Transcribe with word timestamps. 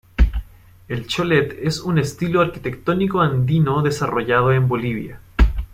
El 0.87 1.05
cholet 1.05 1.59
es 1.61 1.79
un 1.79 1.99
estilo 1.99 2.41
arquitectónico 2.41 3.21
andino 3.21 3.83
desarrollado 3.83 4.51
en 4.51 4.67
Bolivia. 4.67 5.19